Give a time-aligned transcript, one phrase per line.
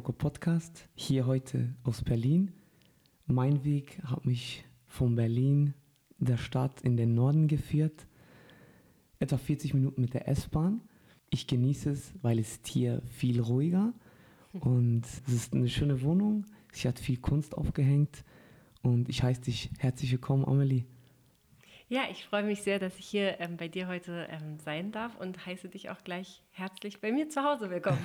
[0.00, 2.52] Talker Podcast, hier heute aus Berlin.
[3.26, 5.74] Mein Weg hat mich von Berlin,
[6.16, 8.06] der Stadt, in den Norden geführt.
[9.18, 10.80] Etwa 40 Minuten mit der S-Bahn.
[11.28, 13.92] Ich genieße es, weil es hier viel ruhiger
[14.54, 16.46] und es ist eine schöne Wohnung.
[16.72, 18.24] Sie hat viel Kunst aufgehängt
[18.80, 20.86] und ich heiße dich herzlich willkommen, Amelie.
[21.90, 25.16] Ja, ich freue mich sehr, dass ich hier ähm, bei dir heute ähm, sein darf
[25.18, 27.98] und heiße dich auch gleich herzlich bei mir zu Hause willkommen.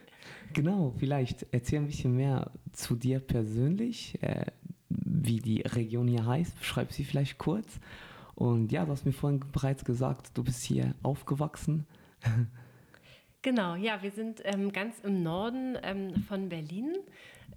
[0.54, 4.46] genau, vielleicht erzähl ein bisschen mehr zu dir persönlich, äh,
[4.88, 6.58] wie die Region hier heißt.
[6.58, 7.80] Beschreib sie vielleicht kurz.
[8.34, 11.86] Und ja, du hast mir vorhin bereits gesagt, du bist hier aufgewachsen.
[13.42, 16.96] Genau, ja, wir sind ähm, ganz im Norden ähm, von Berlin.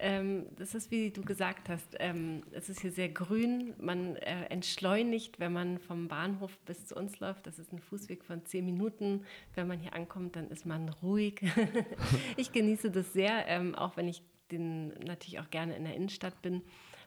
[0.04, 3.76] Ähm, das ist, wie du gesagt hast, ähm, es ist hier sehr grün.
[3.80, 7.46] Man äh, entschleunigt, wenn man vom Bahnhof bis zu uns läuft.
[7.46, 9.24] Das ist ein Fußweg von zehn Minuten.
[9.54, 11.42] Wenn man hier ankommt, dann ist man ruhig.
[12.36, 16.42] ich genieße das sehr, ähm, auch wenn ich den, natürlich auch gerne in der Innenstadt
[16.42, 16.64] bin,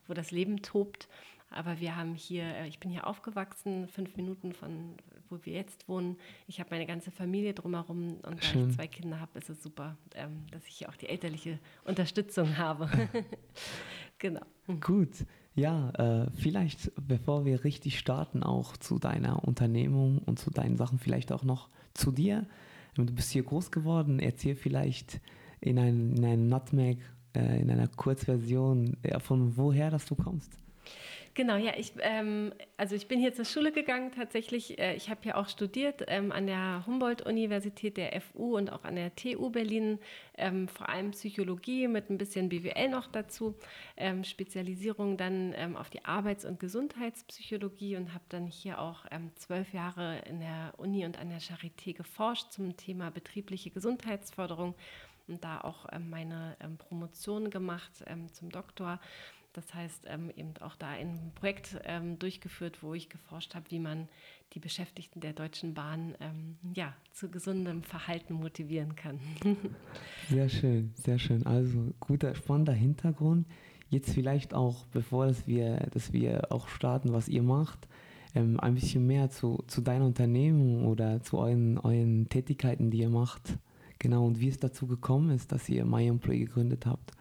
[0.07, 1.09] wo das Leben tobt.
[1.51, 4.95] Aber wir haben hier, äh, ich bin hier aufgewachsen, fünf Minuten von
[5.35, 6.17] wo wir jetzt wohnen.
[6.47, 8.71] Ich habe meine ganze Familie drumherum und da Schön.
[8.71, 12.89] ich zwei Kinder habe, ist es super, ähm, dass ich auch die elterliche Unterstützung habe.
[14.19, 14.43] genau.
[14.81, 15.27] Gut.
[15.57, 20.99] Ja, äh, vielleicht bevor wir richtig starten, auch zu deiner Unternehmung und zu deinen Sachen,
[20.99, 22.47] vielleicht auch noch zu dir.
[22.95, 25.21] Du bist hier groß geworden, erzähl vielleicht
[25.61, 26.99] in einem, in einem Nutmeg,
[27.35, 30.64] äh, in einer Kurzversion, äh, von woher, dass du kommst.
[31.37, 34.79] Genau, ja, ich, ähm, also ich bin hier zur Schule gegangen tatsächlich.
[34.79, 38.95] Äh, ich habe hier auch studiert ähm, an der Humboldt-Universität der FU und auch an
[38.95, 39.99] der TU Berlin,
[40.39, 43.57] ähm, vor allem Psychologie mit ein bisschen BWL noch dazu,
[43.97, 49.33] ähm, Spezialisierung dann ähm, auf die Arbeits- und Gesundheitspsychologie und habe dann hier auch ähm,
[49.35, 54.77] zwölf Jahre in der Uni und an der Charité geforscht zum Thema betriebliche Gesundheitsförderung
[55.27, 59.01] und da auch meine Promotion gemacht zum Doktor
[59.55, 63.79] das heißt, ähm, eben auch da ein Projekt ähm, durchgeführt, wo ich geforscht habe, wie
[63.79, 64.09] man
[64.53, 69.21] die Beschäftigten der Deutschen Bahn ähm, ja, zu gesundem Verhalten motivieren kann.
[70.29, 71.47] sehr schön, sehr schön.
[71.47, 73.47] Also guter, spannender Hintergrund.
[73.91, 77.87] Jetzt vielleicht auch, bevor dass wir, dass wir auch starten, was ihr macht,
[78.35, 83.11] ähm, ein bisschen mehr zu, zu deiner Unternehmung oder zu euren, euren Tätigkeiten, die ihr
[83.11, 83.57] macht.
[84.01, 87.13] Genau, und wie es dazu gekommen ist, dass ihr MyEmployee gegründet habt.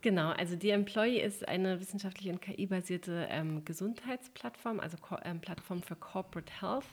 [0.00, 5.82] Genau, also die Employee ist eine wissenschaftliche und KI-basierte ähm, Gesundheitsplattform, also Ko ähm, Plattform
[5.82, 6.86] für Corporate Health.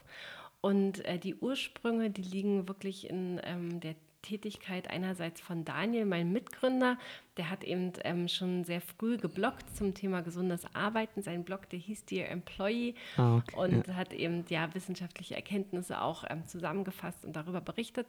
[0.61, 3.95] Und äh, die Ursprünge, die liegen wirklich in ähm, der
[4.25, 6.97] Tätigkeit einerseits von Daniel, meinem Mitgründer.
[7.37, 11.21] Der hat eben ähm, schon sehr früh geblockt zum Thema gesundes Arbeiten.
[11.21, 13.93] Sein Blog, der hieß Dear Employee ah, okay, und ja.
[13.93, 18.07] hat eben ja wissenschaftliche Erkenntnisse auch ähm, zusammengefasst und darüber berichtet.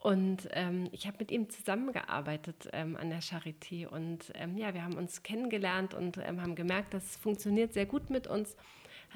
[0.00, 4.84] Und ähm, ich habe mit ihm zusammengearbeitet ähm, an der Charité und ähm, ja, wir
[4.84, 8.56] haben uns kennengelernt und ähm, haben gemerkt, das funktioniert sehr gut mit uns.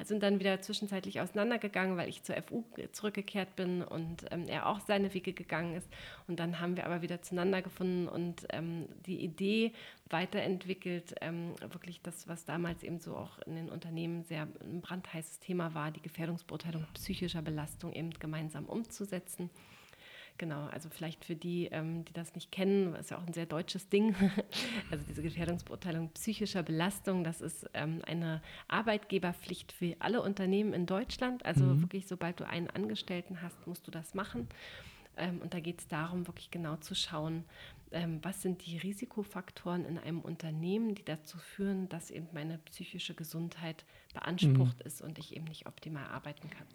[0.05, 4.81] Sind dann wieder zwischenzeitlich auseinandergegangen, weil ich zur FU zurückgekehrt bin und ähm, er auch
[4.81, 5.87] seine Wege gegangen ist.
[6.27, 9.73] Und dann haben wir aber wieder zueinander gefunden und ähm, die Idee
[10.09, 11.15] weiterentwickelt,
[11.61, 15.91] wirklich das, was damals eben so auch in den Unternehmen sehr ein brandheißes Thema war,
[15.91, 19.51] die Gefährdungsbeurteilung psychischer Belastung eben gemeinsam umzusetzen.
[20.43, 23.47] Genau, also vielleicht für die, ähm, die das nicht kennen, ist ja auch ein sehr
[23.47, 24.17] deutsches Ding.
[24.91, 31.47] Also diese Gefährdungsbeurteilung psychischer Belastung, das ist ähm, eine Arbeitgeberpflicht für alle Unternehmen in Deutschland.
[31.47, 31.83] Also mhm.
[31.83, 34.49] wirklich, sobald du einen Angestellten hast, musst du das machen.
[35.17, 37.45] Ähm, und da geht es darum, wirklich genau zu schauen,
[37.93, 43.15] ähm, was sind die Risikofaktoren in einem Unternehmen, die dazu führen, dass eben meine psychische
[43.15, 44.87] Gesundheit beansprucht mhm.
[44.87, 46.67] ist und ich eben nicht optimal arbeiten kann.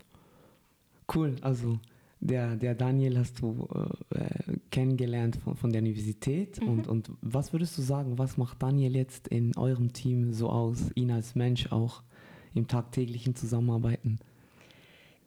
[1.14, 1.82] Cool, also
[2.20, 3.68] der, der Daniel hast du
[4.10, 6.62] äh, kennengelernt von, von der Universität.
[6.62, 6.68] Mhm.
[6.70, 10.92] Und, und was würdest du sagen, was macht Daniel jetzt in eurem Team so aus,
[10.96, 12.04] ihn als Mensch auch
[12.54, 14.20] im tagtäglichen Zusammenarbeiten?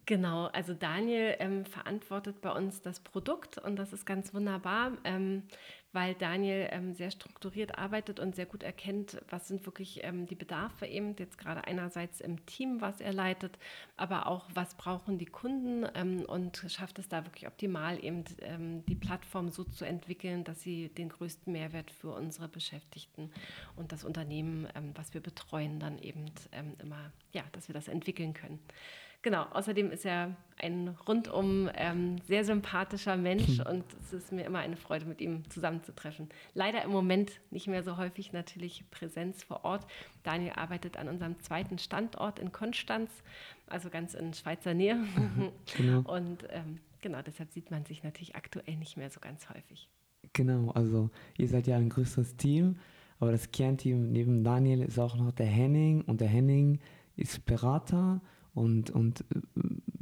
[0.06, 5.44] Genau, also Daniel ähm, verantwortet bei uns das Produkt und das ist ganz wunderbar, ähm,
[5.92, 10.34] weil Daniel ähm, sehr strukturiert arbeitet und sehr gut erkennt, was sind wirklich ähm, die
[10.34, 13.58] Bedarfe eben jetzt gerade einerseits im Team, was er leitet,
[13.96, 18.84] aber auch was brauchen die Kunden ähm, und schafft es da wirklich optimal eben ähm,
[18.86, 23.30] die Plattform so zu entwickeln, dass sie den größten Mehrwert für unsere Beschäftigten
[23.76, 26.26] und das Unternehmen, was wir betreuen, dann eben
[26.82, 28.58] immer, ja, dass wir das entwickeln können.
[29.22, 33.66] Genau, außerdem ist er ein rundum ähm, sehr sympathischer Mensch hm.
[33.66, 36.28] und es ist mir immer eine Freude, mit ihm zusammenzutreffen.
[36.54, 39.86] Leider im Moment nicht mehr so häufig natürlich Präsenz vor Ort.
[40.22, 43.10] Daniel arbeitet an unserem zweiten Standort in Konstanz,
[43.66, 44.98] also ganz in Schweizer Nähe.
[45.76, 46.00] Genau.
[46.10, 49.88] Und ähm, genau, deshalb sieht man sich natürlich aktuell nicht mehr so ganz häufig.
[50.32, 52.76] Genau, also ihr seid ja ein größeres Team,
[53.18, 56.80] aber das Kernteam neben Daniel ist auch noch der Henning und der Henning
[57.16, 58.20] ist Berater
[58.54, 59.40] und, und äh,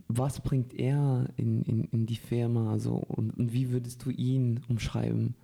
[0.09, 4.61] was bringt er in, in, in die Firma also, und, und wie würdest du ihn
[4.69, 5.35] umschreiben?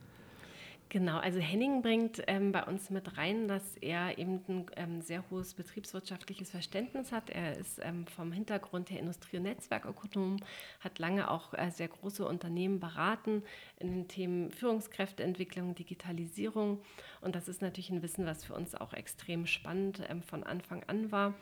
[0.95, 5.29] Genau, also Henning bringt ähm, bei uns mit rein, dass er eben ein ähm, sehr
[5.29, 7.31] hohes betriebswirtschaftliches Verständnis hat.
[7.31, 10.37] Er ist ähm, vom Hintergrund her Industrie- und Netzwerkökonom,
[10.79, 13.43] hat lange auch äh, sehr große Unternehmen beraten
[13.81, 16.79] in den Themen Führungskräfteentwicklung, Digitalisierung.
[17.21, 20.85] Und das ist natürlich ein Wissen, was für uns auch extrem spannend ähm, von Anfang
[20.85, 21.35] an war.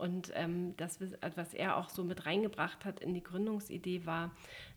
[0.00, 0.98] Und ähm, das,
[1.36, 4.30] was er auch so mit reingebracht hat in die Gründungsidee, war,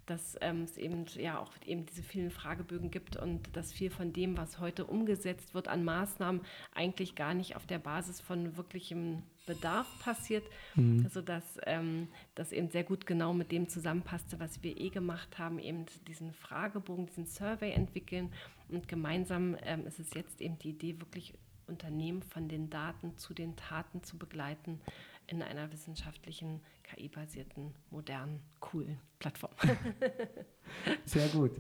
[0.05, 4.11] dass ähm, es eben ja auch eben diese vielen Fragebögen gibt und dass viel von
[4.11, 6.41] dem, was heute umgesetzt wird an Maßnahmen,
[6.75, 10.43] eigentlich gar nicht auf der Basis von wirklichem Bedarf passiert.
[10.75, 11.03] Mhm.
[11.05, 15.39] Also dass ähm, das eben sehr gut genau mit dem zusammenpasste, was wir eh gemacht
[15.39, 18.33] haben, eben diesen Fragebogen, diesen Survey entwickeln.
[18.67, 21.33] Und gemeinsam ähm, ist es jetzt eben die Idee, wirklich
[21.67, 24.79] Unternehmen von den Daten zu den Taten zu begleiten
[25.27, 29.51] in einer wissenschaftlichen, KI-basierten, modernen, coolen Plattform.
[31.05, 31.51] Sehr gut.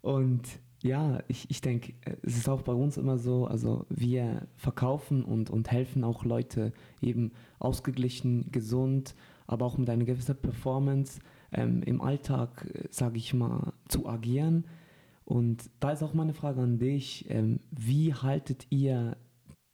[0.00, 0.46] Und
[0.82, 5.50] ja, ich, ich denke, es ist auch bei uns immer so, also wir verkaufen und,
[5.50, 9.14] und helfen auch Leute eben ausgeglichen, gesund,
[9.46, 11.20] aber auch mit einer gewissen Performance
[11.52, 14.66] ähm, im Alltag, sage ich mal, zu agieren.
[15.24, 19.16] Und da ist auch meine Frage an dich, ähm, wie haltet ihr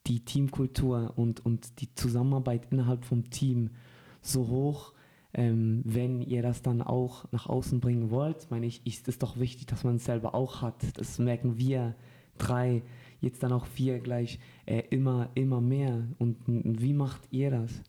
[0.07, 3.71] die Teamkultur und, und die Zusammenarbeit innerhalb vom Team
[4.21, 4.93] so hoch,
[5.33, 9.39] ähm, wenn ihr das dann auch nach außen bringen wollt, meine ich, ist es doch
[9.39, 10.77] wichtig, dass man es selber auch hat.
[10.97, 11.95] Das merken wir
[12.39, 12.83] drei,
[13.21, 16.07] jetzt dann auch vier gleich äh, immer, immer mehr.
[16.19, 17.83] Und, und wie macht ihr das?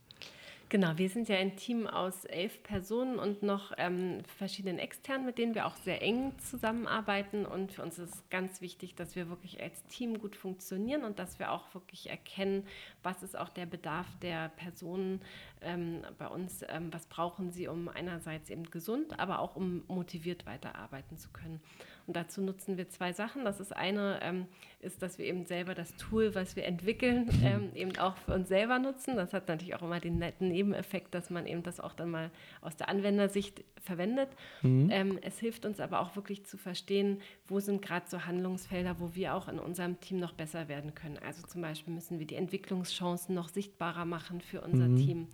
[0.70, 5.38] Genau, wir sind ja ein Team aus elf Personen und noch ähm, verschiedenen externen, mit
[5.38, 7.46] denen wir auch sehr eng zusammenarbeiten.
[7.46, 11.38] Und für uns ist ganz wichtig, dass wir wirklich als Team gut funktionieren und dass
[11.38, 12.66] wir auch wirklich erkennen,
[13.04, 15.22] was ist auch der Bedarf der Personen
[15.62, 20.48] ähm, bei uns, ähm, was brauchen sie, um einerseits eben gesund, aber auch um motiviert
[20.48, 21.62] weiterarbeiten zu können.
[22.08, 23.46] Und dazu nutzen wir zwei Sachen.
[23.46, 24.46] Das ist eine, ähm,
[24.80, 27.46] ist, dass wir eben selber das Tool, was wir entwickeln, mhm.
[27.46, 29.16] ähm, eben auch für uns selber nutzen.
[29.16, 32.30] Das hat natürlich auch immer den netten Nebeneffekt, dass man eben das auch dann mal
[32.62, 34.30] aus der Anwendersicht verwendet.
[34.62, 34.90] Mhm.
[34.92, 39.16] Ähm, es hilft uns aber auch wirklich zu verstehen, wo sind gerade so Handlungsfelder, wo
[39.16, 41.18] wir auch in unserem Team noch besser werden können.
[41.26, 44.98] Also zum Beispiel müssen wir die Entwicklungschancen noch sichtbarer machen für unser mhm.
[44.98, 45.28] Team.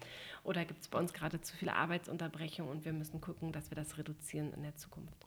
[0.44, 3.76] Oder gibt es bei uns gerade zu viele Arbeitsunterbrechungen und wir müssen gucken, dass wir
[3.76, 5.26] das reduzieren in der Zukunft.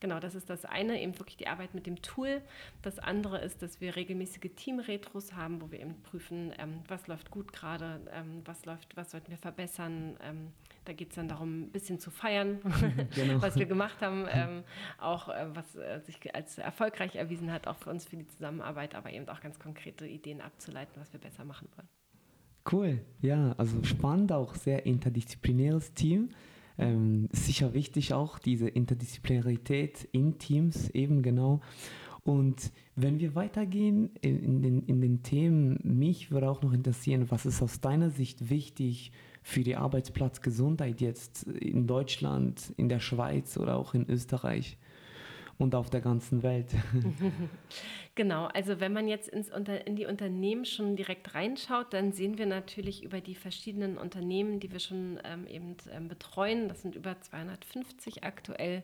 [0.00, 2.40] Genau, das ist das eine, eben wirklich die Arbeit mit dem Tool.
[2.80, 7.30] Das andere ist, dass wir regelmäßige Team-Retros haben, wo wir eben prüfen, ähm, was läuft
[7.30, 10.16] gut gerade, ähm, was läuft, was sollten wir verbessern.
[10.22, 10.48] Ähm,
[10.86, 12.60] da geht es dann darum, ein bisschen zu feiern,
[13.14, 13.42] genau.
[13.42, 14.64] was wir gemacht haben, ähm,
[14.98, 18.94] auch äh, was äh, sich als erfolgreich erwiesen hat, auch für uns für die Zusammenarbeit,
[18.94, 21.88] aber eben auch ganz konkrete Ideen abzuleiten, was wir besser machen wollen.
[22.70, 26.30] Cool, ja, also spannend, auch sehr interdisziplinäres Team.
[26.80, 31.60] Ähm, sicher wichtig auch diese Interdisziplinarität in Teams eben genau.
[32.24, 37.44] Und wenn wir weitergehen in, den, in den Themen, mich würde auch noch interessieren, was
[37.44, 43.76] ist aus deiner Sicht wichtig für die Arbeitsplatzgesundheit jetzt in Deutschland, in der Schweiz oder
[43.76, 44.78] auch in Österreich?
[45.60, 46.68] Und auf der ganzen Welt.
[48.14, 52.38] genau, also wenn man jetzt ins Unter in die Unternehmen schon direkt reinschaut, dann sehen
[52.38, 56.94] wir natürlich über die verschiedenen Unternehmen, die wir schon ähm, eben ähm, betreuen, das sind
[56.94, 58.82] über 250 aktuell,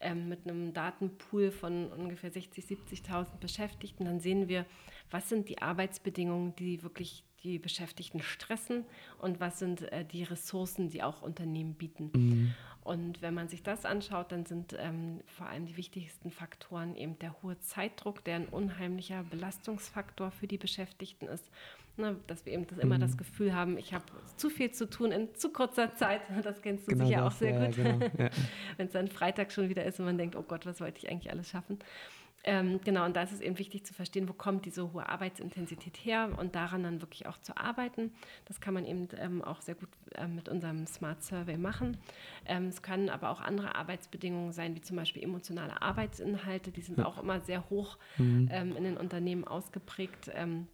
[0.00, 4.66] ähm, mit einem Datenpool von ungefähr 60.000, 70.000 Beschäftigten, dann sehen wir,
[5.10, 8.84] was sind die Arbeitsbedingungen, die wirklich die Beschäftigten stressen
[9.18, 12.10] und was sind äh, die Ressourcen, die auch Unternehmen bieten.
[12.14, 12.54] Mhm.
[12.86, 17.18] Und wenn man sich das anschaut, dann sind ähm, vor allem die wichtigsten Faktoren eben
[17.18, 21.50] der hohe Zeitdruck, der ein unheimlicher Belastungsfaktor für die Beschäftigten ist.
[21.96, 23.16] Ne, dass wir eben das, immer das mhm.
[23.16, 24.04] Gefühl haben, ich habe
[24.36, 26.20] zu viel zu tun in zu kurzer Zeit.
[26.44, 27.76] Das kennst du genau sicher das, auch sehr ja, gut.
[27.76, 28.30] Genau, ja.
[28.76, 31.10] Wenn es dann Freitag schon wieder ist und man denkt, oh Gott, was wollte ich
[31.10, 31.78] eigentlich alles schaffen?
[32.48, 35.96] Ähm, genau, und da ist es eben wichtig zu verstehen, wo kommt diese hohe Arbeitsintensität
[35.96, 38.12] her und daran dann wirklich auch zu arbeiten.
[38.44, 41.96] Das kann man eben ähm, auch sehr gut ähm, mit unserem Smart Survey machen.
[42.46, 46.70] Ähm, es können aber auch andere Arbeitsbedingungen sein, wie zum Beispiel emotionale Arbeitsinhalte.
[46.70, 47.06] Die sind ja.
[47.06, 48.48] auch immer sehr hoch mhm.
[48.52, 50.30] Ähm, in den Unternehmen ausgeprägt.
[50.32, 50.68] Ähm,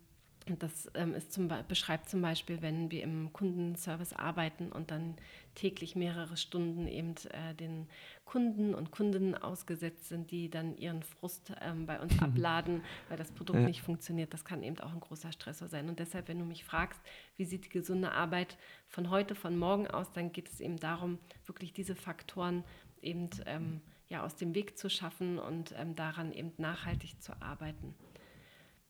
[0.59, 5.14] das ähm, zum, beschreibt zum Beispiel, wenn wir im Kundenservice arbeiten und dann
[5.54, 7.88] täglich mehrere Stunden eben äh, den
[8.25, 13.30] Kunden und Kundinnen ausgesetzt sind, die dann ihren Frust ähm, bei uns abladen, weil das
[13.32, 13.66] Produkt ja.
[13.66, 14.32] nicht funktioniert.
[14.32, 15.88] Das kann eben auch ein großer Stressor sein.
[15.88, 17.00] Und deshalb, wenn du mich fragst,
[17.37, 18.56] wie sieht die gesunde Arbeit
[18.88, 22.64] von heute, von morgen aus, dann geht es eben darum, wirklich diese Faktoren
[23.00, 27.94] eben ähm, ja, aus dem Weg zu schaffen und ähm, daran eben nachhaltig zu arbeiten.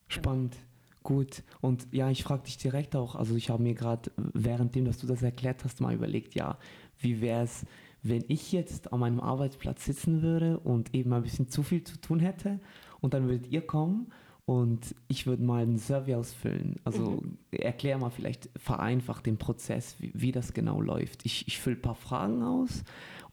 [0.09, 0.57] Spannend.
[1.03, 4.99] Gut, und ja, ich frage dich direkt auch, also ich habe mir gerade, währenddem, dass
[4.99, 6.59] du das erklärt hast, mal überlegt, ja,
[7.01, 7.67] wie wäre es,
[8.03, 12.01] wenn ich jetzt an meinem Arbeitsplatz sitzen würde und eben ein bisschen zu viel zu
[12.01, 12.61] tun hätte
[13.01, 14.13] und dann würdet ihr kommen
[14.45, 16.77] und ich würde mal einen Survey ausfüllen.
[16.85, 17.39] Also mhm.
[17.51, 21.25] erklär mal vielleicht vereinfacht den Prozess, wie, wie das genau läuft.
[21.25, 22.85] Ich, ich fülle ein paar Fragen aus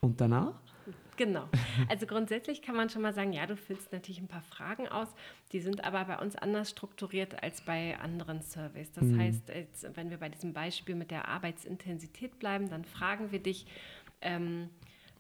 [0.01, 0.59] und danach
[1.19, 1.49] Genau.
[1.89, 5.09] Also grundsätzlich kann man schon mal sagen, ja, du füllst natürlich ein paar Fragen aus,
[5.51, 8.89] die sind aber bei uns anders strukturiert als bei anderen Surveys.
[8.93, 9.19] Das mhm.
[9.19, 13.65] heißt, jetzt, wenn wir bei diesem Beispiel mit der Arbeitsintensität bleiben, dann fragen wir dich,
[14.21, 14.69] ähm,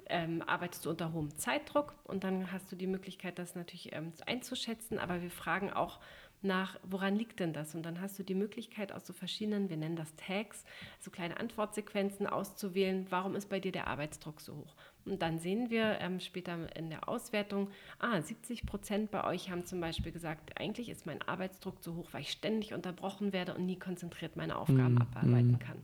[0.05, 4.13] ähm, arbeitest du unter hohem Zeitdruck und dann hast du die Möglichkeit, das natürlich ähm,
[4.25, 5.99] einzuschätzen, aber wir fragen auch,
[6.41, 7.75] nach, woran liegt denn das?
[7.75, 10.63] Und dann hast du die Möglichkeit, aus so verschiedenen, wir nennen das Tags,
[10.99, 14.75] so kleine Antwortsequenzen auszuwählen, warum ist bei dir der Arbeitsdruck so hoch?
[15.05, 17.69] Und dann sehen wir ähm, später in der Auswertung,
[17.99, 22.09] ah, 70 Prozent bei euch haben zum Beispiel gesagt, eigentlich ist mein Arbeitsdruck so hoch,
[22.11, 25.59] weil ich ständig unterbrochen werde und nie konzentriert meine Aufgaben mm, abarbeiten mm.
[25.59, 25.81] kann.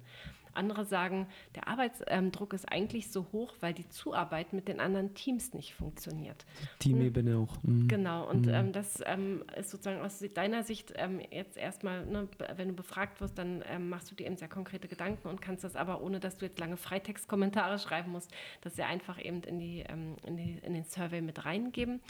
[0.55, 5.53] Andere sagen, der Arbeitsdruck ist eigentlich so hoch, weil die Zuarbeit mit den anderen Teams
[5.53, 6.45] nicht funktioniert.
[6.79, 7.43] Teamebene hm.
[7.43, 7.63] auch.
[7.63, 7.87] Mhm.
[7.87, 8.53] Genau, und mhm.
[8.53, 13.21] ähm, das ähm, ist sozusagen aus deiner Sicht ähm, jetzt erstmal, ne, wenn du befragt
[13.21, 16.19] wirst, dann ähm, machst du dir eben sehr konkrete Gedanken und kannst das aber, ohne
[16.19, 18.31] dass du jetzt lange Freitextkommentare schreiben musst,
[18.61, 22.01] das sehr einfach eben in, die, ähm, in, die, in den Survey mit reingeben.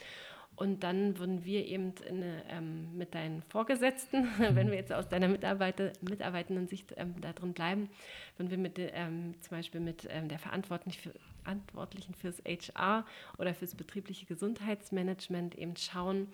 [0.56, 5.28] Und dann würden wir eben in, ähm, mit deinen Vorgesetzten, wenn wir jetzt aus deiner
[5.28, 7.90] Mitarbeiter, mitarbeitenden Sicht ähm, da drin bleiben,
[8.38, 13.06] wenn wir mit ähm, zum Beispiel mit ähm, der Verantwortlichen, für, Verantwortlichen fürs HR
[13.38, 16.28] oder fürs betriebliche Gesundheitsmanagement eben schauen,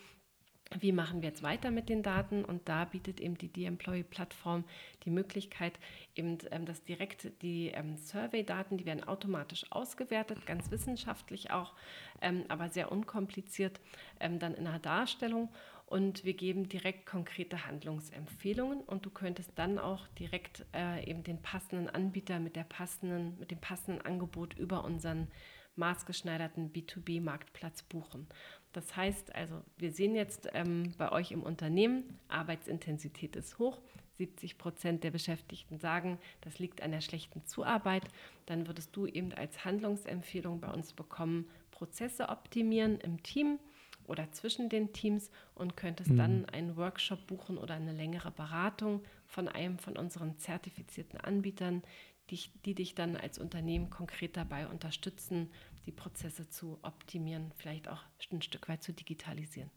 [0.80, 2.46] wie machen wir jetzt weiter mit den Daten?
[2.46, 4.64] Und da bietet eben die D-Employee-Plattform
[5.04, 5.80] die Möglichkeit,
[6.16, 11.74] eben ähm, dass direkt die ähm, Survey-Daten, die werden automatisch ausgewertet, ganz wissenschaftlich auch,
[12.22, 13.80] ähm, aber sehr unkompliziert,
[14.20, 15.50] dann in einer Darstellung.
[15.92, 21.42] Und wir geben direkt konkrete Handlungsempfehlungen und du könntest dann auch direkt äh, eben den
[21.42, 25.28] passenden Anbieter mit der passenden, mit dem passenden Angebot über unseren
[25.76, 28.28] maßgeschneiderten B2B-Marktplatz buchen.
[28.74, 33.80] Das heißt also, wir sehen jetzt ähm, bei euch im Unternehmen, Arbeitsintensität ist hoch.
[34.18, 38.04] 70 Prozent der Beschäftigten sagen, das liegt an der schlechten Zuarbeit.
[38.46, 43.58] Dann würdest du eben als Handlungsempfehlung bei uns bekommen, Prozesse optimieren im Team
[44.06, 46.18] oder zwischen den Teams und könntest mhm.
[46.18, 51.82] dann einen Workshop buchen oder eine längere Beratung von einem von unseren zertifizierten Anbietern,
[52.30, 55.50] die, die dich dann als Unternehmen konkret dabei unterstützen,
[55.86, 59.70] die Prozesse zu optimieren, vielleicht auch ein Stück weit zu digitalisieren.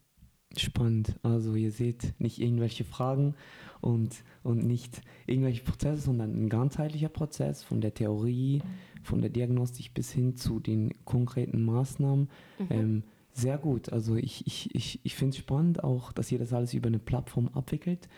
[0.56, 1.18] Spannend.
[1.22, 3.34] Also ihr seht nicht irgendwelche Fragen
[3.80, 8.62] und, und nicht irgendwelche Prozesse, sondern ein ganzheitlicher Prozess von der Theorie,
[9.02, 12.28] von der Diagnostik bis hin zu den konkreten Maßnahmen.
[12.58, 12.66] Mhm.
[12.70, 13.92] Ähm, sehr gut.
[13.92, 17.00] Also ich, ich, ich, ich finde es spannend auch, dass ihr das alles über eine
[17.00, 18.08] Plattform abwickelt.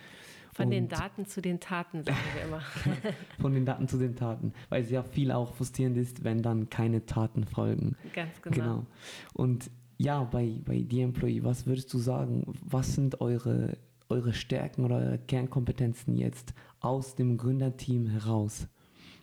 [0.57, 2.61] Von und den Daten zu den Taten, sagen wir immer.
[3.39, 6.71] Von den Daten zu den Taten, weil es ja viel auch frustrierend ist, wenn dann
[6.71, 7.95] keine Taten folgen.
[8.13, 8.55] Ganz genau.
[8.55, 8.85] genau.
[9.33, 13.77] Und ja, bei, bei The Employee, was würdest du sagen, was sind eure,
[14.09, 18.67] eure Stärken oder eure Kernkompetenzen jetzt aus dem Gründerteam heraus?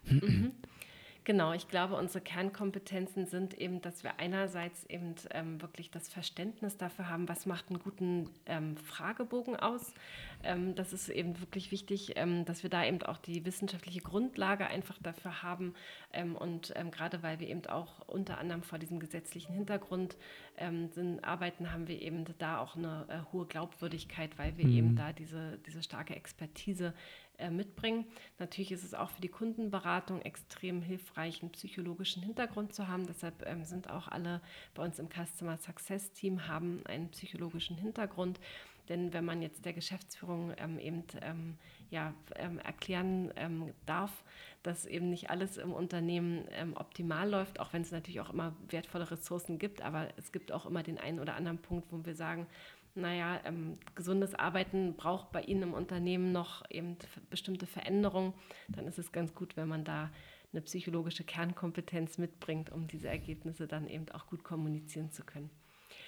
[0.05, 0.53] Mhm.
[1.25, 6.77] Genau, ich glaube, unsere Kernkompetenzen sind eben, dass wir einerseits eben ähm, wirklich das Verständnis
[6.77, 9.95] dafür haben, was macht einen guten ähm, Fragebogen aus.
[10.45, 14.67] Ähm, das ist eben wirklich wichtig, ähm, dass wir da eben auch die wissenschaftliche Grundlage
[14.67, 15.75] einfach dafür haben.
[16.13, 20.17] Ähm, und ähm, gerade weil wir eben auch unter anderem vor diesem gesetzlichen Hintergrund
[20.95, 24.77] sind, arbeiten, haben wir eben da auch eine äh, hohe Glaubwürdigkeit, weil wir mhm.
[24.77, 26.93] eben da diese, diese starke Expertise äh,
[27.51, 28.07] mitbringen.
[28.39, 33.07] Natürlich ist es auch für die Kundenberatung extrem hilfreich, einen psychologischen Hintergrund zu haben.
[33.07, 34.41] Deshalb ähm, sind auch alle
[34.75, 38.41] bei uns im Customer Success Team haben einen psychologischen Hintergrund.
[38.89, 41.57] Denn wenn man jetzt der Geschäftsführung ähm, eben ähm,
[41.91, 44.25] ja, ähm, erklären ähm, darf,
[44.63, 48.55] dass eben nicht alles im Unternehmen ähm, optimal läuft, auch wenn es natürlich auch immer
[48.69, 52.15] wertvolle Ressourcen gibt, aber es gibt auch immer den einen oder anderen Punkt, wo wir
[52.15, 52.47] sagen,
[52.95, 56.97] naja, ähm, gesundes Arbeiten braucht bei Ihnen im Unternehmen noch eben
[57.31, 58.35] bestimmte Veränderungen,
[58.69, 60.11] dann ist es ganz gut, wenn man da
[60.53, 65.51] eine psychologische Kernkompetenz mitbringt, um diese Ergebnisse dann eben auch gut kommunizieren zu können.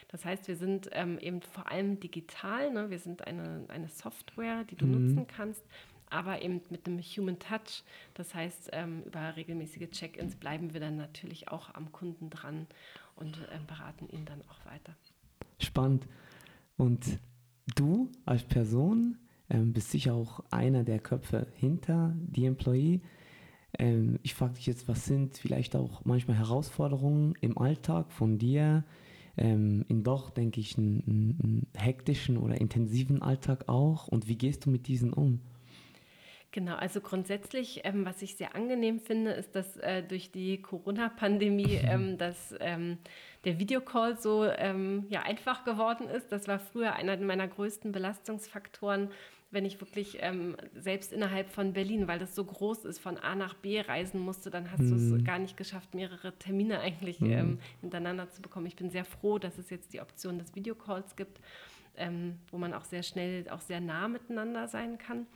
[0.08, 2.90] Das heißt, wir sind ähm, eben vor allem digital, ne?
[2.90, 5.08] wir sind eine, eine Software, die du mhm.
[5.08, 5.64] nutzen kannst,
[6.08, 7.82] aber eben mit einem Human Touch.
[8.14, 12.68] Das heißt, ähm, über regelmäßige Check-ins bleiben wir dann natürlich auch am Kunden dran
[13.16, 14.94] und ähm, beraten ihn dann auch weiter.
[15.58, 16.06] Spannend.
[16.76, 17.18] Und
[17.74, 19.18] du als Person
[19.48, 23.00] ähm, bist sicher auch einer der Köpfe hinter die Employee.
[23.78, 28.84] Ähm, ich frage dich jetzt, was sind vielleicht auch manchmal Herausforderungen im Alltag von dir
[29.36, 34.08] ähm, in doch, denke ich, einen, einen hektischen oder intensiven Alltag auch.
[34.08, 35.40] Und wie gehst du mit diesen um?
[36.56, 41.80] Genau, also grundsätzlich, ähm, was ich sehr angenehm finde, ist, dass äh, durch die Corona-Pandemie
[41.86, 42.96] ähm, dass, ähm,
[43.44, 46.32] der Videocall so ähm, ja, einfach geworden ist.
[46.32, 49.10] Das war früher einer meiner größten Belastungsfaktoren,
[49.50, 53.34] wenn ich wirklich ähm, selbst innerhalb von Berlin, weil das so groß ist, von A
[53.34, 55.10] nach B reisen musste, dann hast mhm.
[55.10, 57.32] du es gar nicht geschafft, mehrere Termine eigentlich mhm.
[57.32, 58.64] ähm, hintereinander zu bekommen.
[58.64, 61.38] Ich bin sehr froh, dass es jetzt die Option des Videocalls gibt,
[62.50, 65.26] wo man auch sehr schnell, auch sehr nah miteinander sein kann.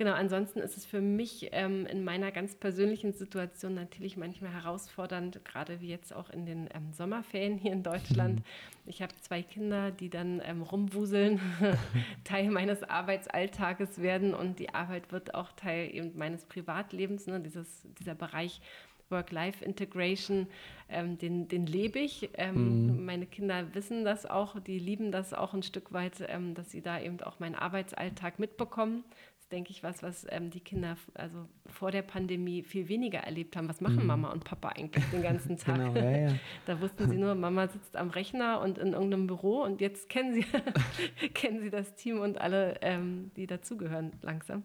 [0.00, 5.44] Genau, ansonsten ist es für mich ähm, in meiner ganz persönlichen Situation natürlich manchmal herausfordernd,
[5.44, 8.36] gerade wie jetzt auch in den ähm, Sommerferien hier in Deutschland.
[8.36, 8.44] Mhm.
[8.86, 11.38] Ich habe zwei Kinder, die dann ähm, rumwuseln,
[12.24, 17.82] Teil meines Arbeitsalltages werden und die Arbeit wird auch Teil eben meines Privatlebens, ne, dieses,
[17.98, 18.62] dieser Bereich
[19.10, 20.46] Work-Life-Integration,
[20.88, 22.30] ähm, den, den lebe ich.
[22.34, 23.04] Ähm, mhm.
[23.04, 26.80] Meine Kinder wissen das auch, die lieben das auch ein Stück weit, ähm, dass sie
[26.80, 29.04] da eben auch meinen Arbeitsalltag mitbekommen
[29.50, 33.68] denke ich, was, was ähm, die Kinder also vor der Pandemie viel weniger erlebt haben.
[33.68, 34.06] Was machen mhm.
[34.06, 35.76] Mama und Papa eigentlich den ganzen Tag?
[35.76, 36.34] genau, ja, ja.
[36.66, 40.34] Da wussten sie nur, Mama sitzt am Rechner und in irgendeinem Büro und jetzt kennen
[40.34, 40.44] sie,
[41.34, 44.62] kennen sie das Team und alle, ähm, die dazugehören, langsam.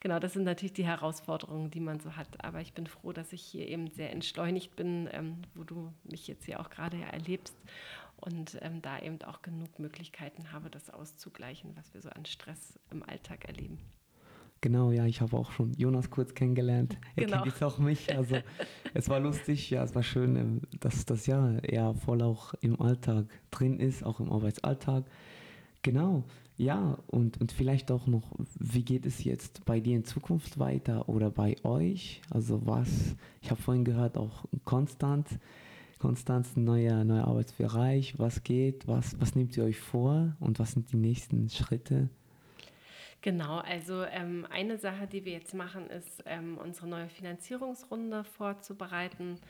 [0.00, 2.44] Genau, das sind natürlich die Herausforderungen, die man so hat.
[2.44, 6.26] Aber ich bin froh, dass ich hier eben sehr entschleunigt bin, ähm, wo du mich
[6.26, 7.56] jetzt hier auch gerade erlebst
[8.16, 12.78] und ähm, da eben auch genug Möglichkeiten habe, das auszugleichen, was wir so an Stress
[12.90, 13.78] im Alltag erleben.
[14.64, 16.96] Genau, ja, ich habe auch schon Jonas kurz kennengelernt.
[17.16, 17.42] Er genau.
[17.42, 18.16] kennt jetzt auch mich.
[18.16, 18.36] Also
[18.94, 22.80] es war lustig, ja, es war schön, ähm, dass das ja eher voll auch im
[22.80, 25.04] Alltag drin ist, auch im Arbeitsalltag.
[25.82, 26.24] Genau,
[26.56, 28.22] ja, und, und vielleicht auch noch,
[28.58, 32.22] wie geht es jetzt bei dir in Zukunft weiter oder bei euch?
[32.30, 32.88] Also was,
[33.42, 35.28] ich habe vorhin gehört, auch konstant,
[35.98, 40.72] Konstanz, ein neuer, neuer Arbeitsbereich, was geht, was, was nehmt ihr euch vor und was
[40.72, 42.08] sind die nächsten Schritte?
[43.24, 49.40] Genau, also ähm, eine Sache, die wir jetzt machen, ist, ähm, unsere neue Finanzierungsrunde vorzubereiten.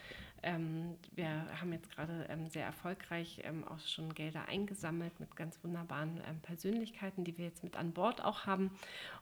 [0.44, 1.26] Ähm, wir
[1.60, 6.38] haben jetzt gerade ähm, sehr erfolgreich ähm, auch schon Gelder eingesammelt mit ganz wunderbaren ähm,
[6.42, 8.70] Persönlichkeiten, die wir jetzt mit an Bord auch haben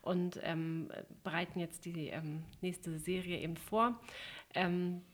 [0.02, 0.38] und
[1.24, 2.12] bereiten jetzt die
[2.60, 3.98] nächste Serie eben vor,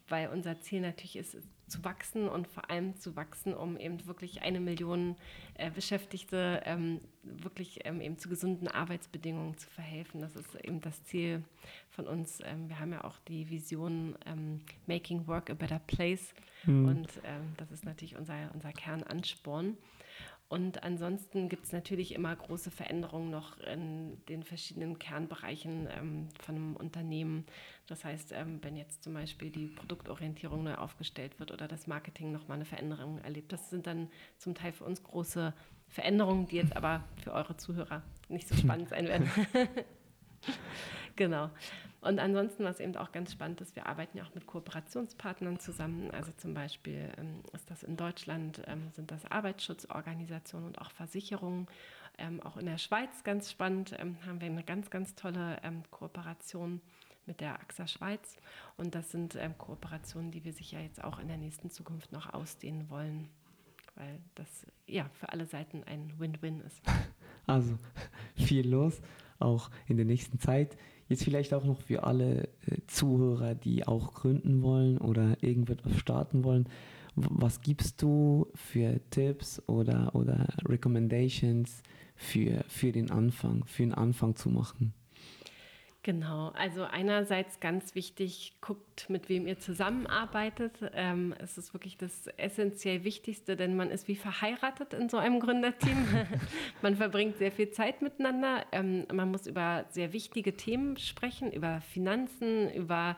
[0.09, 1.37] weil unser Ziel natürlich ist,
[1.68, 5.16] zu wachsen und vor allem zu wachsen, um eben wirklich eine Million
[5.54, 10.20] äh, Beschäftigte ähm, wirklich ähm, eben zu gesunden Arbeitsbedingungen zu verhelfen.
[10.20, 11.42] Das ist eben das Ziel
[11.90, 12.40] von uns.
[12.44, 16.88] Ähm, wir haben ja auch die Vision ähm, Making Work a Better Place mhm.
[16.88, 19.76] und ähm, das ist natürlich unser, unser Kernansporn.
[20.48, 26.54] Und ansonsten gibt es natürlich immer große Veränderungen noch in den verschiedenen Kernbereichen ähm, von
[26.54, 27.44] einem Unternehmen.
[27.88, 32.33] Das heißt, ähm, wenn jetzt zum Beispiel die Produktorientierung neu aufgestellt wird oder das Marketing
[32.33, 35.55] nochmal eine Veränderung erlebt, das sind dann zum Teil für uns große
[35.88, 39.31] Veränderungen, die jetzt aber für eure Zuhörer nicht so spannend sein werden.
[41.16, 41.51] genau.
[42.03, 46.11] Und ansonsten, was eben auch ganz spannend ist, wir arbeiten ja auch mit Kooperationspartnern zusammen.
[46.11, 51.66] Also zum Beispiel ähm, ist das in Deutschland, ähm, sind das Arbeitsschutzorganisationen und auch Versicherungen.
[52.18, 55.83] Ähm, auch in der Schweiz ganz spannend ähm, haben wir eine ganz, ganz tolle ähm,
[55.90, 56.83] Kooperation
[57.29, 58.37] mit der AXA Schweiz.
[58.77, 62.35] Und das sind ähm, Kooperationen, die wir sicher jetzt auch in der nächsten Zukunft noch
[62.35, 63.29] ausdehnen wollen,
[63.95, 66.83] weil das ja für alle Seiten ein Win-Win ist.
[67.47, 67.79] Also
[68.37, 69.01] viel los,
[69.38, 70.77] auch in der nächsten Zeit.
[71.09, 76.45] Jetzt vielleicht auch noch für alle äh, Zuhörer, die auch gründen wollen oder irgendetwas starten
[76.45, 76.69] wollen.
[77.14, 81.83] Was gibst du für Tipps oder, oder Recommendations
[82.17, 84.93] für, für den Anfang, für den Anfang zu machen?
[86.04, 90.72] Genau, also einerseits ganz wichtig, guckt, mit wem ihr zusammenarbeitet.
[90.94, 95.40] Ähm, es ist wirklich das essentiell Wichtigste, denn man ist wie verheiratet in so einem
[95.40, 96.06] Gründerteam.
[96.82, 98.64] man verbringt sehr viel Zeit miteinander.
[98.70, 103.16] Ähm, man muss über sehr wichtige Themen sprechen, über Finanzen, über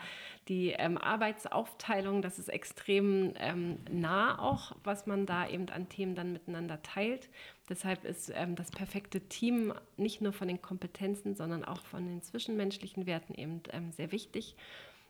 [0.49, 2.23] die ähm, Arbeitsaufteilung.
[2.23, 7.29] Das ist extrem ähm, nah auch, was man da eben an Themen dann miteinander teilt.
[7.71, 12.21] Deshalb ist ähm, das perfekte Team nicht nur von den Kompetenzen, sondern auch von den
[12.21, 14.57] zwischenmenschlichen Werten eben ähm, sehr wichtig.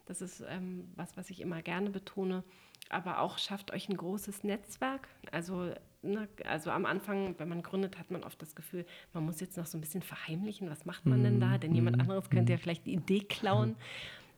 [0.05, 2.45] Das ist ähm, was, was ich immer gerne betone.
[2.91, 5.09] Aber auch schafft euch ein großes Netzwerk.
[5.33, 9.41] Also, ne, also am Anfang, wenn man gründet, hat man oft das Gefühl, man muss
[9.41, 11.57] jetzt noch so ein bisschen verheimlichen, was macht man denn da?
[11.57, 12.03] Denn jemand mhm.
[12.03, 12.63] anderes könnte ja mhm.
[12.63, 13.75] vielleicht die Idee klauen.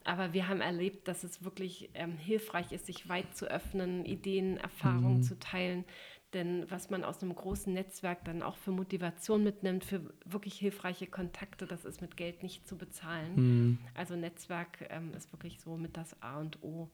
[0.04, 4.58] Aber wir haben erlebt, dass es wirklich ähm, hilfreich ist, sich weit zu öffnen, Ideen,
[4.58, 5.22] Erfahrungen mhm.
[5.22, 5.84] zu teilen,
[6.34, 11.06] denn was man aus einem großen Netzwerk dann auch für Motivation mitnimmt, für wirklich hilfreiche
[11.06, 13.32] Kontakte, das ist mit Geld nicht zu bezahlen.
[13.34, 13.78] Mhm.
[13.94, 16.88] Also Netzwerk ähm, ist wirklich so mit das A und O,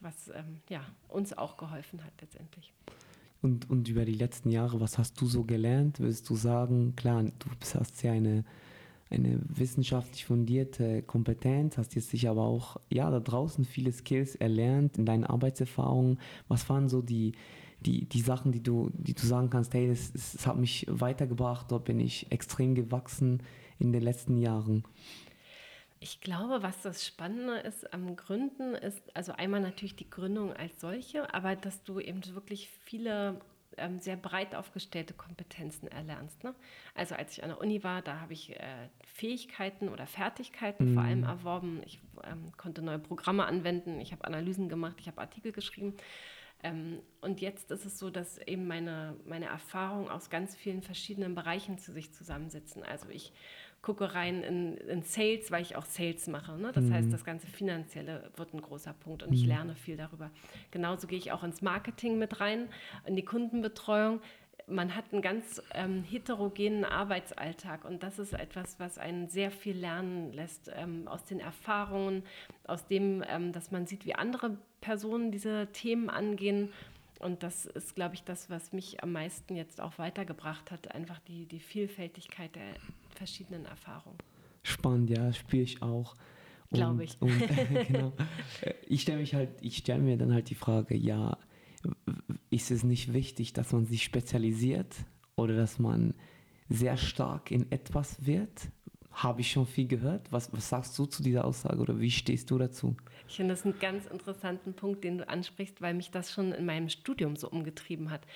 [0.00, 2.72] was ähm, ja, uns auch geholfen hat letztendlich.
[3.40, 6.00] Und, und über die letzten Jahre, was hast du so gelernt?
[6.00, 8.44] Würdest du sagen, klar, du hast ja eine,
[9.10, 14.98] eine wissenschaftlich fundierte Kompetenz, hast jetzt sicher aber auch, ja, da draußen viele Skills erlernt
[14.98, 16.18] in deinen Arbeitserfahrungen.
[16.48, 17.32] Was waren so die,
[17.80, 21.70] die, die Sachen, die du, die du sagen kannst, hey, das, das hat mich weitergebracht,
[21.70, 23.42] dort bin ich extrem gewachsen
[23.78, 24.84] in den letzten Jahren?
[26.00, 30.80] Ich glaube, was das Spannende ist am Gründen, ist also einmal natürlich die Gründung als
[30.80, 33.40] solche, aber dass du eben wirklich viele
[33.78, 36.44] ähm, sehr breit aufgestellte Kompetenzen erlernst.
[36.44, 36.54] Ne?
[36.94, 40.94] Also als ich an der Uni war, da habe ich äh, Fähigkeiten oder Fertigkeiten mhm.
[40.94, 41.80] vor allem erworben.
[41.84, 45.94] Ich ähm, konnte neue Programme anwenden, ich habe Analysen gemacht, ich habe Artikel geschrieben.
[46.62, 51.34] Ähm, und jetzt ist es so, dass eben meine, meine Erfahrungen aus ganz vielen verschiedenen
[51.34, 52.82] Bereichen zu sich zusammensitzen.
[52.82, 53.32] Also ich
[53.80, 56.58] gucke rein in, in Sales, weil ich auch Sales mache.
[56.58, 56.72] Ne?
[56.72, 56.94] Das mhm.
[56.94, 59.36] heißt, das ganze Finanzielle wird ein großer Punkt und mhm.
[59.36, 60.30] ich lerne viel darüber.
[60.72, 62.68] Genauso gehe ich auch ins Marketing mit rein,
[63.06, 64.20] in die Kundenbetreuung.
[64.68, 69.76] Man hat einen ganz ähm, heterogenen Arbeitsalltag und das ist etwas, was einen sehr viel
[69.76, 72.22] lernen lässt ähm, aus den Erfahrungen,
[72.66, 76.70] aus dem, ähm, dass man sieht, wie andere Personen diese Themen angehen
[77.18, 81.18] und das ist, glaube ich, das, was mich am meisten jetzt auch weitergebracht hat, einfach
[81.20, 82.74] die, die Vielfältigkeit der
[83.16, 84.18] verschiedenen Erfahrungen.
[84.62, 86.14] Spannend, ja, spüre ich auch.
[86.70, 87.20] Glaube ich.
[87.20, 87.32] Und,
[87.88, 88.12] genau.
[88.86, 91.36] Ich stelle mich halt, ich stelle mir dann halt die Frage, ja,
[92.50, 94.94] ist es nicht wichtig, dass man sich spezialisiert
[95.36, 96.14] oder dass man
[96.68, 98.68] sehr stark in etwas wird?
[99.10, 100.30] Habe ich schon viel gehört.
[100.30, 102.96] Was, was sagst du zu dieser Aussage oder wie stehst du dazu?
[103.26, 106.66] Ich finde das einen ganz interessanten Punkt, den du ansprichst, weil mich das schon in
[106.66, 108.26] meinem Studium so umgetrieben hat.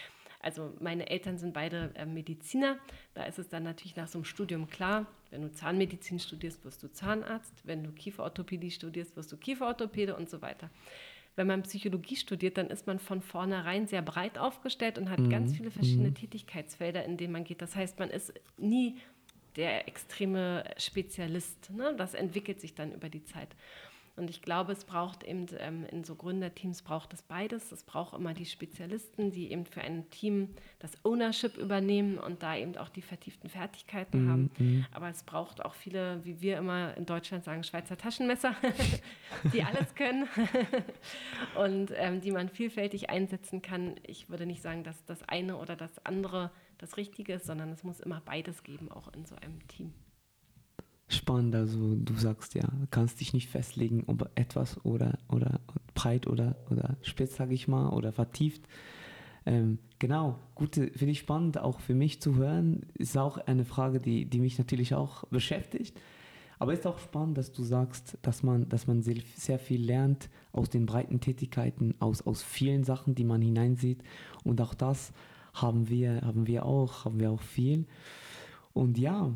[0.40, 2.78] Also meine Eltern sind beide äh, Mediziner.
[3.14, 6.82] Da ist es dann natürlich nach so einem Studium klar, wenn du Zahnmedizin studierst, wirst
[6.82, 7.54] du Zahnarzt.
[7.64, 10.68] Wenn du Kieferorthopädie studierst, wirst du Kieferorthopäde und so weiter.
[11.34, 15.30] Wenn man Psychologie studiert, dann ist man von vornherein sehr breit aufgestellt und hat mhm.
[15.30, 16.14] ganz viele verschiedene mhm.
[16.14, 17.62] Tätigkeitsfelder, in denen man geht.
[17.62, 18.98] Das heißt, man ist nie
[19.56, 21.70] der extreme Spezialist.
[21.70, 21.94] Ne?
[21.96, 23.48] Das entwickelt sich dann über die Zeit.
[24.14, 27.72] Und ich glaube, es braucht eben ähm, in so Gründerteams braucht es beides.
[27.72, 32.56] Es braucht immer die Spezialisten, die eben für ein Team das Ownership übernehmen und da
[32.56, 34.30] eben auch die vertieften Fertigkeiten mhm.
[34.30, 34.50] haben.
[34.58, 34.86] Mhm.
[34.92, 38.54] Aber es braucht auch viele, wie wir immer in Deutschland sagen, Schweizer Taschenmesser,
[39.52, 40.28] die alles können
[41.56, 43.94] und ähm, die man vielfältig einsetzen kann.
[44.06, 47.82] Ich würde nicht sagen, dass das eine oder das andere das Richtige ist, sondern es
[47.82, 49.94] muss immer beides geben, auch in so einem Team
[51.14, 51.54] spannend.
[51.54, 55.60] Also du sagst ja, kannst dich nicht festlegen, ob etwas oder, oder
[55.94, 58.62] breit oder, oder spitz, sage ich mal, oder vertieft.
[59.44, 62.86] Ähm, genau, gute, finde ich spannend, auch für mich zu hören.
[62.94, 66.00] Ist auch eine Frage, die, die mich natürlich auch beschäftigt.
[66.58, 70.30] Aber ist auch spannend, dass du sagst, dass man, dass man sehr, sehr viel lernt
[70.52, 74.02] aus den breiten Tätigkeiten, aus, aus vielen Sachen, die man hineinsieht.
[74.44, 75.12] Und auch das
[75.54, 77.86] haben wir, haben wir auch, haben wir auch viel.
[78.72, 79.32] Und ja,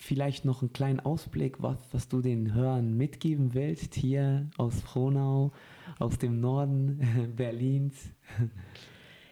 [0.00, 5.52] vielleicht noch einen kleinen Ausblick, was, was du den Hörern mitgeben willst, hier aus Frohnau,
[5.98, 8.10] aus dem Norden Berlins?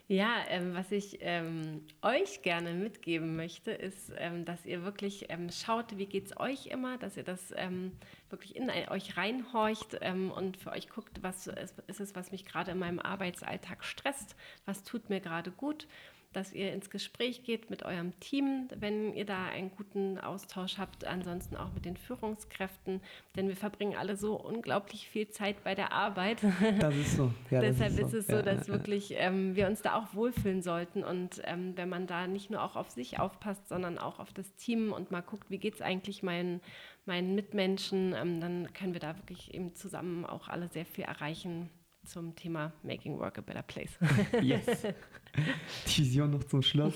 [0.08, 5.50] Ja, ähm, was ich ähm, euch gerne mitgeben möchte, ist, ähm, dass ihr wirklich ähm,
[5.50, 7.92] schaut, wie geht es euch immer, dass ihr das ähm,
[8.28, 12.44] wirklich in euch reinhorcht ähm, und für euch guckt, was ist, ist es, was mich
[12.44, 15.86] gerade in meinem Arbeitsalltag stresst, was tut mir gerade gut
[16.32, 21.06] dass ihr ins Gespräch geht mit eurem Team, wenn ihr da einen guten Austausch habt,
[21.06, 23.00] ansonsten auch mit den Führungskräften,
[23.36, 26.38] denn wir verbringen alle so unglaublich viel Zeit bei der Arbeit.
[26.78, 27.32] Das ist so.
[27.50, 28.06] Ja, Deshalb ist, so.
[28.06, 31.40] ist, es so, ja, dass ja, wirklich ähm, wir uns da auch wohlfühlen sollten und
[31.44, 34.92] ähm, wenn man da nicht nur auch auf sich aufpasst, sondern auch auf das Team
[34.92, 36.60] und mal guckt, wie geht es eigentlich meinen,
[37.06, 41.70] meinen Mitmenschen, ähm, dann können wir da wirklich eben zusammen auch alle sehr viel erreichen
[42.08, 43.98] zum Thema Making Work a Better Place.
[44.42, 44.64] yes.
[45.86, 46.94] Die Vision noch zum Schluss.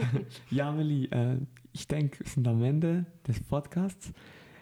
[0.50, 1.38] ja, Amelie, äh,
[1.72, 4.12] ich denke, wir sind am Ende des Podcasts.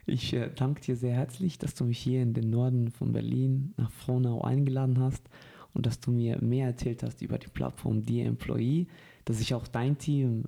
[0.06, 3.74] Ich äh, danke dir sehr herzlich, dass du mich hier in den Norden von Berlin
[3.76, 5.28] nach Frohnau eingeladen hast
[5.74, 8.86] und dass du mir mehr erzählt hast über die Plattform Dear Employee,
[9.26, 10.44] dass ich auch dein Team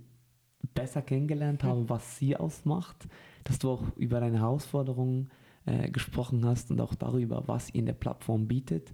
[0.74, 3.06] besser kennengelernt habe, was sie ausmacht,
[3.44, 5.30] dass du auch über deine Herausforderungen
[5.66, 8.92] äh, gesprochen hast und auch darüber, was ihr in der Plattform bietet.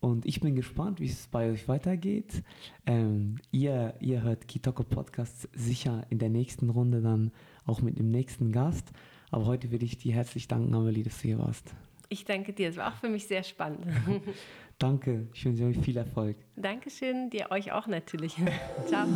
[0.00, 2.42] Und ich bin gespannt, wie es bei euch weitergeht.
[2.86, 7.32] Ähm, ihr, ihr hört Kitoko Podcast sicher in der nächsten Runde dann
[7.66, 8.92] auch mit dem nächsten Gast.
[9.30, 11.74] Aber heute will ich dir herzlich danken, Amelie, dass du hier warst.
[12.08, 12.68] Ich danke dir.
[12.70, 13.86] Es war auch für mich sehr spannend.
[14.78, 15.26] danke.
[15.34, 16.36] Ich wünsche euch viel Erfolg.
[16.56, 17.28] Dankeschön.
[17.30, 18.36] Dir euch auch natürlich.
[18.86, 19.06] Ciao.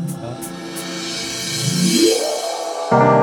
[2.91, 3.19] Ciao.